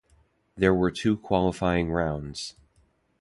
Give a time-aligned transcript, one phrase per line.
[0.57, 2.55] There were two qualifying rounds.